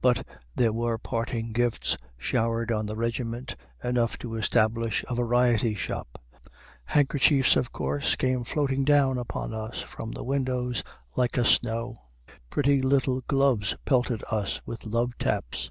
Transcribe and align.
But 0.00 0.26
there 0.54 0.72
were 0.72 0.96
parting 0.96 1.52
gifts 1.52 1.98
showered 2.16 2.72
on 2.72 2.86
the 2.86 2.96
regiment, 2.96 3.56
enough 3.84 4.18
to 4.20 4.34
establish 4.34 5.04
a 5.06 5.14
variety 5.14 5.74
shop. 5.74 6.18
Handkerchiefs, 6.86 7.56
of 7.56 7.72
course, 7.72 8.16
came 8.16 8.42
floating 8.42 8.84
down 8.86 9.18
upon 9.18 9.52
us 9.52 9.82
from 9.82 10.12
the 10.12 10.24
windows, 10.24 10.82
like 11.14 11.36
a 11.36 11.44
snow. 11.44 11.98
Pretty 12.48 12.80
little 12.80 13.20
gloves 13.28 13.76
pelted 13.84 14.24
us 14.30 14.62
with 14.64 14.86
love 14.86 15.12
taps. 15.18 15.70